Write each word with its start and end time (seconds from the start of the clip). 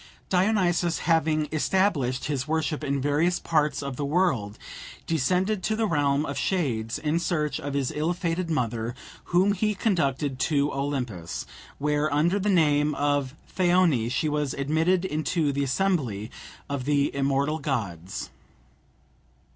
Dionysus, 0.29 0.97
having 1.05 1.47
established 1.51 2.25
his 2.25 2.47
worship 2.47 2.83
in 2.83 2.99
various 2.99 3.37
parts 3.37 3.83
of 3.83 3.97
the 3.97 4.03
world, 4.03 4.57
descended 5.05 5.61
to 5.61 5.75
the 5.75 5.85
realm 5.85 6.25
of 6.25 6.39
shades 6.39 6.97
in 6.97 7.19
search 7.19 7.59
of 7.59 7.75
his 7.75 7.91
ill 7.95 8.11
fated 8.13 8.49
mother, 8.49 8.95
whom 9.25 9.51
he 9.51 9.75
conducted 9.75 10.39
to 10.39 10.73
Olympus, 10.73 11.45
where, 11.77 12.11
under 12.11 12.39
the 12.39 12.49
name 12.49 12.95
of 12.95 13.35
Thyone, 13.55 14.09
she 14.09 14.27
was 14.27 14.55
admitted 14.55 15.05
into 15.05 15.51
the 15.51 15.63
assembly 15.63 16.31
of 16.67 16.85
the 16.85 17.13
immortal 17.15 17.59
gods. 17.59 18.31